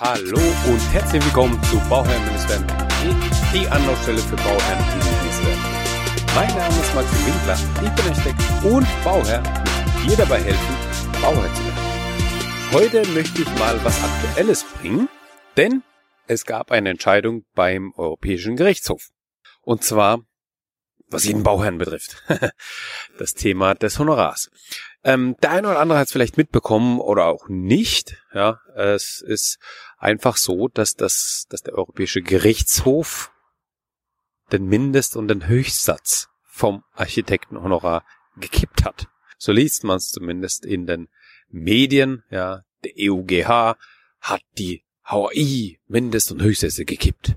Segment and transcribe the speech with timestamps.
[0.00, 2.66] Hallo und herzlich willkommen zu Bauherren Ministerium,
[3.52, 5.60] die Anlaufstelle für Bauherren im Ministerium.
[6.34, 9.40] Mein Name ist Maxim Winkler, ich bin Architekt und Bauherr
[10.02, 10.74] und dir dabei helfen,
[11.22, 12.72] Bauherr zu werden.
[12.72, 15.08] Heute möchte ich mal was Aktuelles bringen,
[15.56, 15.84] denn
[16.26, 19.10] es gab eine Entscheidung beim Europäischen Gerichtshof.
[19.62, 20.22] Und zwar,
[21.14, 22.22] was jeden Bauherrn betrifft,
[23.18, 24.50] das Thema des Honorars.
[25.02, 28.16] Ähm, der eine oder andere hat es vielleicht mitbekommen oder auch nicht.
[28.32, 29.58] Ja, es ist
[29.98, 33.30] einfach so, dass das, dass der Europäische Gerichtshof
[34.52, 38.04] den Mindest- und den Höchstsatz vom Architektenhonorar
[38.36, 39.08] gekippt hat.
[39.38, 41.08] So liest man es zumindest in den
[41.48, 42.22] Medien.
[42.30, 43.76] Ja, der EUGH
[44.20, 47.36] hat die HI Mindest- und Höchstsätze gekippt.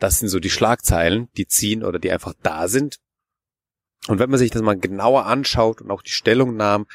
[0.00, 2.96] Das sind so die Schlagzeilen, die ziehen oder die einfach da sind.
[4.08, 6.86] Und wenn man sich das mal genauer anschaut und auch die Stellungnahmen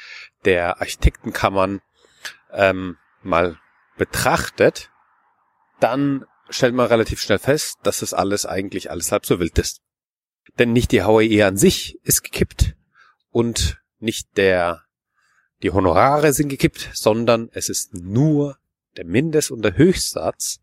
[0.44, 1.80] der Architektenkammern
[2.52, 3.58] ähm, mal
[3.96, 4.90] betrachtet,
[5.78, 9.80] dann stellt man relativ schnell fest, dass das alles eigentlich alles halb so wild ist.
[10.58, 12.74] Denn nicht die HOE an sich ist gekippt
[13.30, 14.82] und nicht der,
[15.62, 18.58] die Honorare sind gekippt, sondern es ist nur
[18.96, 20.58] der Mindest- und der Höchstsatz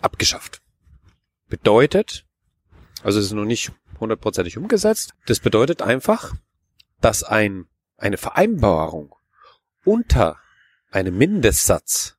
[0.00, 0.62] abgeschafft.
[1.48, 2.24] Bedeutet,
[3.02, 5.14] also es ist noch nicht hundertprozentig umgesetzt.
[5.26, 6.34] Das bedeutet einfach,
[7.00, 9.14] dass ein, eine Vereinbarung
[9.84, 10.38] unter
[10.90, 12.16] einem Mindestsatz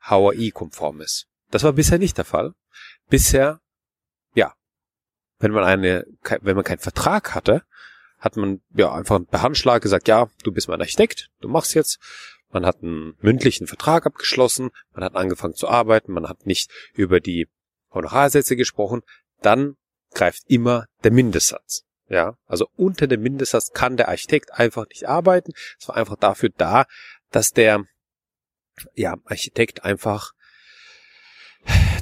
[0.00, 1.28] HAI-konform ist.
[1.50, 2.54] Das war bisher nicht der Fall.
[3.08, 3.60] Bisher,
[4.34, 4.54] ja,
[5.38, 6.06] wenn man eine,
[6.40, 7.62] wenn man keinen Vertrag hatte,
[8.18, 11.98] hat man ja einfach per Handschlag gesagt, ja, du bist mein Architekt, du machst jetzt.
[12.50, 17.20] Man hat einen mündlichen Vertrag abgeschlossen, man hat angefangen zu arbeiten, man hat nicht über
[17.20, 17.46] die
[17.90, 19.02] Honorarsätze gesprochen,
[19.40, 19.76] dann
[20.12, 21.84] greift immer der Mindestsatz.
[22.08, 25.52] Ja, also unter dem Mindestsatz kann der Architekt einfach nicht arbeiten.
[25.78, 26.86] Es war einfach dafür da,
[27.30, 27.84] dass der
[28.94, 30.32] ja, Architekt einfach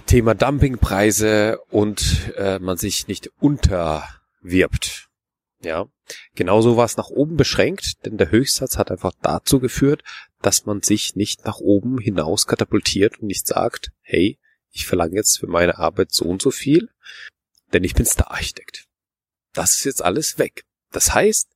[0.07, 5.09] Thema Dumpingpreise und äh, man sich nicht unterwirbt.
[5.61, 5.87] Ja,
[6.35, 10.03] genauso war es nach oben beschränkt, denn der Höchstsatz hat einfach dazu geführt,
[10.43, 14.39] dass man sich nicht nach oben hinaus katapultiert und nicht sagt, hey,
[14.77, 16.91] ich verlange jetzt für meine Arbeit so und so viel,
[17.73, 18.87] denn ich bin Star-Architekt.
[19.55, 20.65] Das ist jetzt alles weg.
[20.93, 21.49] Das heißt,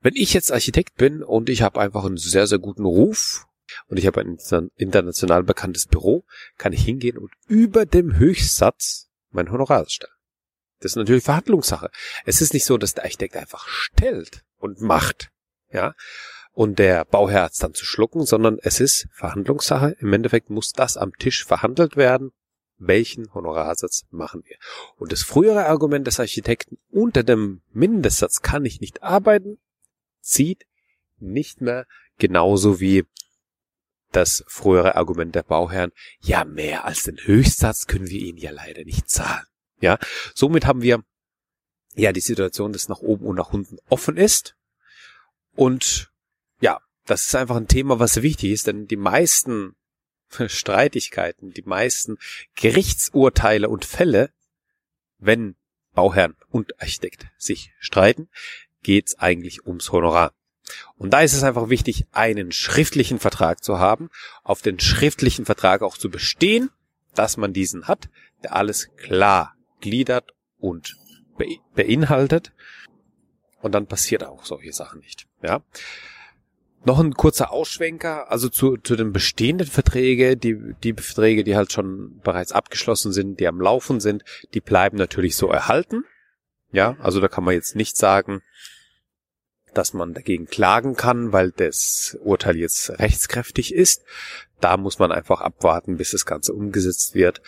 [0.00, 3.46] wenn ich jetzt Architekt bin und ich habe einfach einen sehr, sehr guten Ruf
[3.88, 4.38] und ich habe ein
[4.76, 6.24] international bekanntes Büro,
[6.56, 10.12] kann ich hingehen und über dem Höchstsatz mein Honorar stellen.
[10.78, 11.90] Das ist natürlich Verhandlungssache.
[12.24, 15.30] Es ist nicht so, dass der Architekt einfach stellt und macht,
[15.72, 15.94] ja,
[16.52, 19.96] und der Bauherr hat's dann zu schlucken, sondern es ist Verhandlungssache.
[19.98, 22.30] Im Endeffekt muss das am Tisch verhandelt werden.
[22.78, 24.56] Welchen Honorarsatz machen wir?
[24.96, 29.58] Und das frühere Argument des Architekten unter dem Mindestsatz kann ich nicht arbeiten,
[30.20, 30.66] zieht
[31.18, 31.86] nicht mehr
[32.18, 33.04] genauso wie
[34.14, 35.90] das frühere Argument der Bauherren,
[36.20, 39.46] ja, mehr als den Höchstsatz können wir ihnen ja leider nicht zahlen.
[39.80, 39.98] Ja,
[40.34, 41.02] somit haben wir
[41.94, 44.56] ja die Situation, dass nach oben und nach unten offen ist.
[45.54, 46.10] Und
[46.60, 49.74] ja, das ist einfach ein Thema, was wichtig ist, denn die meisten
[50.48, 52.18] Streitigkeiten, die meisten
[52.54, 54.30] Gerichtsurteile und Fälle,
[55.18, 55.56] wenn
[55.94, 58.28] Bauherrn und Architekt sich streiten,
[58.82, 60.32] geht's eigentlich ums Honorar.
[60.96, 64.10] Und da ist es einfach wichtig, einen schriftlichen Vertrag zu haben,
[64.42, 66.70] auf den schriftlichen Vertrag auch zu bestehen,
[67.14, 68.08] dass man diesen hat,
[68.42, 70.96] der alles klar gliedert und
[71.74, 72.52] beinhaltet.
[73.60, 75.26] Und dann passiert auch solche Sachen nicht.
[75.42, 75.62] Ja.
[76.84, 81.72] Noch ein kurzer Ausschwenker, also zu, zu den bestehenden Verträge, die, die Verträge, die halt
[81.72, 84.22] schon bereits abgeschlossen sind, die am Laufen sind,
[84.52, 86.04] die bleiben natürlich so erhalten.
[86.72, 88.42] Ja, also da kann man jetzt nicht sagen,
[89.72, 94.04] dass man dagegen klagen kann, weil das Urteil jetzt rechtskräftig ist.
[94.60, 97.42] Da muss man einfach abwarten, bis das Ganze umgesetzt wird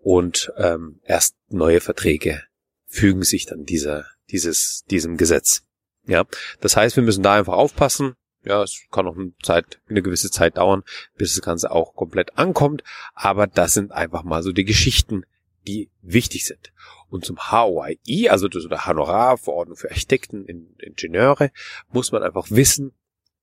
[0.00, 2.42] und ähm, erst neue Verträge
[2.86, 5.62] fügen sich dann dieser, dieses, diesem Gesetz.
[6.04, 6.24] Ja,
[6.60, 8.14] das heißt, wir müssen da einfach aufpassen.
[8.44, 10.82] Ja, es kann noch eine Zeit, eine gewisse Zeit dauern,
[11.16, 12.82] bis das Ganze auch komplett ankommt.
[13.14, 15.24] Aber das sind einfach mal so die Geschichten,
[15.66, 16.72] die wichtig sind.
[17.08, 20.46] Und zum HOI, also der Honorarverordnung für Architekten,
[20.78, 21.50] Ingenieure,
[21.90, 22.94] muss man einfach wissen,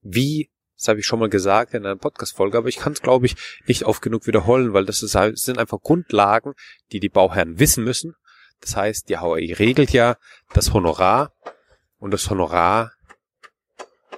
[0.01, 3.25] wie, das habe ich schon mal gesagt in einer Podcast-Folge, aber ich kann es, glaube
[3.25, 3.35] ich,
[3.67, 6.53] nicht oft genug wiederholen, weil das, ist, das sind einfach Grundlagen,
[6.91, 8.15] die die Bauherren wissen müssen.
[8.59, 10.17] Das heißt, die HOI regelt ja
[10.53, 11.33] das Honorar
[11.99, 12.91] und das Honorar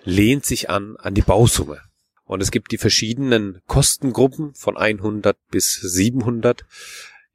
[0.03, 1.81] lehnt sich an, an die Bausumme.
[2.25, 6.65] Und es gibt die verschiedenen Kostengruppen von 100 bis 700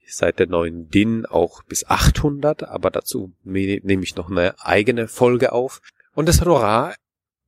[0.08, 5.52] seit der neuen DIN auch bis 800, aber dazu nehme ich noch eine eigene Folge
[5.52, 5.82] auf.
[6.14, 6.94] Und das Honorar,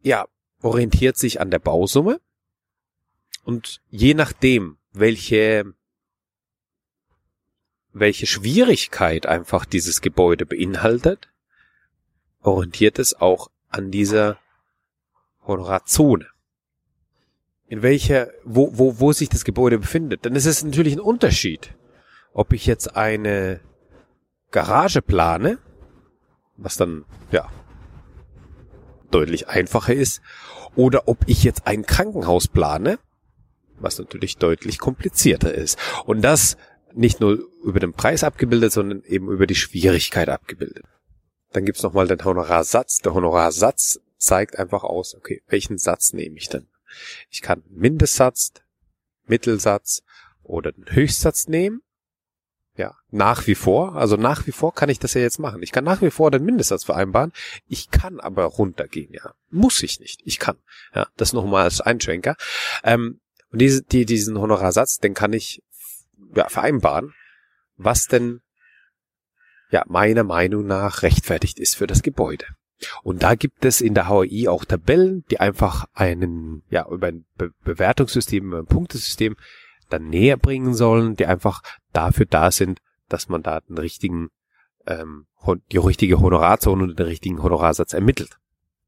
[0.02, 0.26] ja,
[0.60, 2.20] orientiert sich an der Bausumme
[3.44, 5.72] und je nachdem, welche,
[7.92, 11.28] welche Schwierigkeit einfach dieses Gebäude beinhaltet,
[12.42, 14.38] orientiert es auch an dieser
[15.48, 16.26] Honorarzone.
[17.66, 20.24] In welcher, wo, wo, wo sich das Gebäude befindet.
[20.24, 21.74] Denn es ist natürlich ein Unterschied,
[22.32, 23.60] ob ich jetzt eine
[24.50, 25.58] Garage plane,
[26.56, 27.48] was dann, ja,
[29.10, 30.22] deutlich einfacher ist,
[30.76, 32.98] oder ob ich jetzt ein Krankenhaus plane,
[33.78, 35.78] was natürlich deutlich komplizierter ist.
[36.06, 36.56] Und das
[36.94, 40.84] nicht nur über den Preis abgebildet, sondern eben über die Schwierigkeit abgebildet.
[41.52, 42.98] Dann gibt's nochmal den Honorarsatz.
[42.98, 46.68] Der Honorarsatz zeigt einfach aus, okay, welchen Satz nehme ich denn?
[47.30, 48.52] Ich kann Mindestsatz,
[49.26, 50.02] Mittelsatz
[50.42, 51.82] oder den Höchstsatz nehmen.
[52.76, 53.96] Ja, nach wie vor.
[53.96, 55.62] Also nach wie vor kann ich das ja jetzt machen.
[55.62, 57.32] Ich kann nach wie vor den Mindestsatz vereinbaren.
[57.66, 59.34] Ich kann aber runtergehen, ja.
[59.50, 60.20] Muss ich nicht.
[60.24, 60.58] Ich kann.
[60.94, 62.36] Ja, das nochmal als Einschränker.
[62.84, 63.20] Ähm,
[63.50, 65.62] und diese, die, diesen Honorarsatz, den kann ich
[66.36, 67.14] ja, vereinbaren,
[67.76, 68.42] was denn
[69.70, 72.46] ja meiner Meinung nach rechtfertigt ist für das Gebäude.
[73.02, 77.24] Und da gibt es in der HOI auch Tabellen, die einfach einen, ja, über ein
[77.36, 79.36] Be Bewertungssystem, über ein Punktesystem
[79.88, 84.28] dann näher bringen sollen, die einfach dafür da sind, dass man da den richtigen,
[84.86, 85.26] ähm,
[85.72, 88.38] die richtige Honorarzone und den richtigen Honorarsatz ermittelt.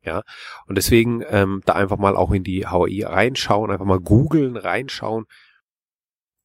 [0.02, 0.22] Ja,
[0.66, 5.26] und deswegen ähm, da einfach mal auch in die HOI reinschauen, einfach mal googeln, reinschauen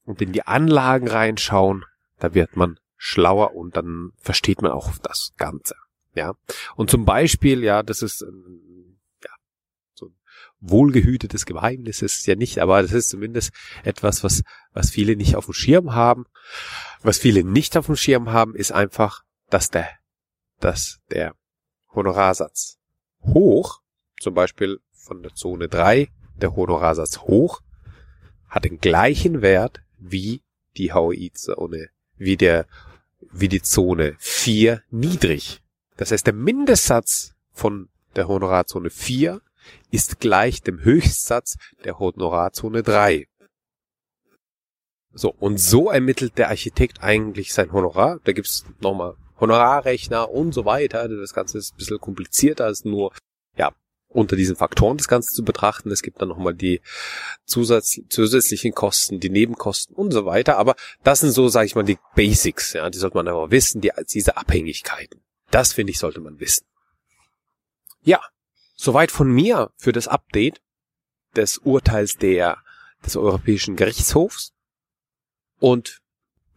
[0.03, 1.85] und in die Anlagen reinschauen.
[2.19, 5.75] Da wird man schlauer und dann versteht man auch das Ganze.
[6.15, 6.33] Ja,
[6.75, 9.31] und zum Beispiel, ja, das ist ähm, ja
[9.93, 10.15] so ein
[10.59, 13.51] wohlgehütetes Geheimnis ist ja nicht, aber das ist zumindest
[13.83, 16.25] etwas, was was viele nicht auf dem Schirm haben.
[17.01, 19.89] Was viele nicht auf dem Schirm haben, ist einfach, dass der
[20.59, 21.35] dass der
[21.93, 22.77] Honorarsatz
[23.21, 23.81] hoch,
[24.19, 27.61] zum Beispiel von der Zone 3, der Honorarsatz hoch,
[28.47, 30.41] hat den gleichen Wert wie
[30.77, 32.67] die HOI-Zone, wie der,
[33.31, 35.61] wie die Zone 4 niedrig.
[35.97, 39.41] Das heißt, der Mindestsatz von der Honorarzone 4
[39.91, 43.27] ist gleich dem Höchstsatz der Honorarzone 3.
[45.13, 48.19] So, und so ermittelt der Architekt eigentlich sein Honorar.
[48.25, 51.07] Da gibt's nochmal Honorarrechner und so weiter.
[51.07, 53.13] Das Ganze ist ein bisschen komplizierter als nur,
[53.57, 53.71] ja,
[54.09, 55.91] unter diesen Faktoren das Ganze zu betrachten.
[55.91, 56.81] Es gibt dann nochmal die
[57.45, 60.57] Zusatz, zusätzlichen Kosten, die Nebenkosten und so weiter.
[60.57, 62.73] Aber das sind so, sage ich mal, die Basics.
[62.73, 65.24] Ja, die sollte man aber wissen, die, diese Abhängigkeiten.
[65.55, 66.65] Das finde ich, sollte man wissen.
[68.03, 68.19] Ja,
[68.75, 70.61] soweit von mir für das Update
[71.33, 72.57] des Urteils der,
[73.05, 74.51] des Europäischen Gerichtshofs.
[75.57, 76.01] Und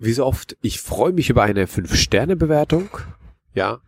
[0.00, 2.88] wie so oft, ich freue mich über eine 5-Sterne-Bewertung.
[3.54, 3.78] Ja.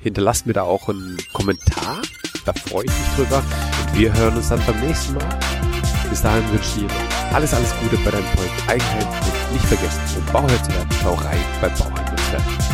[0.00, 2.00] Hinterlasst mir da auch einen Kommentar.
[2.46, 3.40] Da freue ich mich drüber.
[3.40, 5.38] Und wir hören uns dann beim nächsten Mal.
[6.08, 10.00] Bis dahin wünsche ich dir alles, alles Gute bei deinem Projekt Eigenheim und nicht vergessen,
[10.16, 12.16] um Bauherr zu werden, schau rein beim Bauherrn.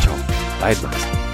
[0.01, 0.15] Ciao,
[0.61, 1.30] dein Meister.